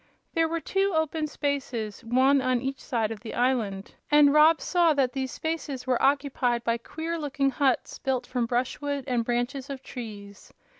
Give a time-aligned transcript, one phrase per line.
[0.33, 4.95] There were two open spaces, one on each side of the island, and Rob saw
[4.95, 9.83] that these spaces were occupied by queer looking huts built from brushwood and branches of
[9.83, 10.51] trees.